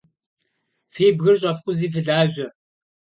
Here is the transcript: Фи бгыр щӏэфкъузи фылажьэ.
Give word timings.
Фи 0.93 1.05
бгыр 1.15 1.35
щӏэфкъузи 1.39 1.87
фылажьэ. 1.93 2.47